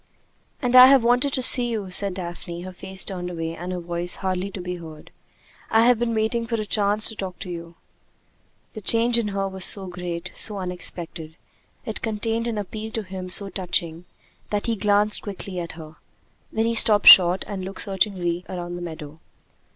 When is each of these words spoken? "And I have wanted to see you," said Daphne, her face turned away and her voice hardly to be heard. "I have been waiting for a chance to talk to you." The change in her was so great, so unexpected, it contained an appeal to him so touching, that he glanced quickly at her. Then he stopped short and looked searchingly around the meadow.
"And 0.63 0.75
I 0.75 0.87
have 0.87 1.03
wanted 1.03 1.31
to 1.33 1.43
see 1.43 1.69
you," 1.69 1.91
said 1.91 2.15
Daphne, 2.15 2.61
her 2.63 2.71
face 2.73 3.05
turned 3.05 3.29
away 3.29 3.55
and 3.55 3.71
her 3.71 3.79
voice 3.79 4.15
hardly 4.15 4.49
to 4.49 4.59
be 4.59 4.77
heard. 4.77 5.11
"I 5.69 5.85
have 5.85 5.99
been 5.99 6.15
waiting 6.15 6.47
for 6.47 6.55
a 6.59 6.65
chance 6.65 7.07
to 7.09 7.15
talk 7.15 7.37
to 7.37 7.51
you." 7.51 7.75
The 8.73 8.81
change 8.81 9.19
in 9.19 9.27
her 9.27 9.47
was 9.47 9.63
so 9.63 9.85
great, 9.85 10.31
so 10.35 10.57
unexpected, 10.57 11.35
it 11.85 12.01
contained 12.01 12.47
an 12.47 12.57
appeal 12.57 12.89
to 12.93 13.03
him 13.03 13.29
so 13.29 13.49
touching, 13.49 14.05
that 14.49 14.65
he 14.65 14.75
glanced 14.75 15.21
quickly 15.21 15.59
at 15.59 15.73
her. 15.73 15.97
Then 16.51 16.65
he 16.65 16.73
stopped 16.73 17.05
short 17.05 17.45
and 17.47 17.63
looked 17.63 17.81
searchingly 17.83 18.43
around 18.49 18.77
the 18.77 18.81
meadow. 18.81 19.19